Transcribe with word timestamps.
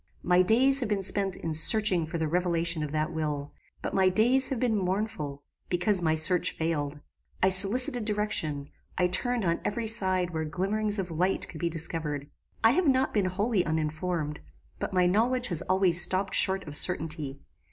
"My 0.23 0.41
days 0.41 0.79
have 0.79 0.89
been 0.89 1.03
spent 1.03 1.35
in 1.37 1.53
searching 1.53 2.07
for 2.07 2.17
the 2.17 2.27
revelation 2.27 2.81
of 2.81 2.91
that 2.91 3.13
will; 3.13 3.51
but 3.83 3.93
my 3.93 4.09
days 4.09 4.49
have 4.49 4.59
been 4.59 4.75
mournful, 4.75 5.43
because 5.69 6.01
my 6.01 6.15
search 6.15 6.53
failed. 6.53 7.01
I 7.43 7.49
solicited 7.49 8.03
direction: 8.03 8.69
I 8.97 9.05
turned 9.05 9.45
on 9.45 9.59
every 9.63 9.85
side 9.85 10.31
where 10.31 10.43
glimmerings 10.43 10.97
of 10.97 11.11
light 11.11 11.47
could 11.47 11.59
be 11.59 11.69
discovered. 11.69 12.31
I 12.63 12.71
have 12.71 12.87
not 12.87 13.13
been 13.13 13.25
wholly 13.25 13.63
uninformed; 13.63 14.39
but 14.79 14.91
my 14.91 15.05
knowledge 15.05 15.49
has 15.49 15.61
always 15.69 16.01
stopped 16.01 16.33
short 16.33 16.67
of 16.67 16.75
certainty. 16.75 17.39